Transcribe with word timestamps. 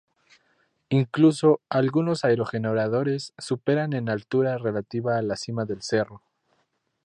Incluso, 0.89 1.61
algunos 1.69 2.25
aerogeneradores 2.25 3.35
superan 3.37 3.93
en 3.93 4.09
altura 4.09 4.57
relativa 4.57 5.15
a 5.17 5.21
la 5.21 5.35
cima 5.35 5.65
del 5.65 5.83
cerro. 5.83 6.23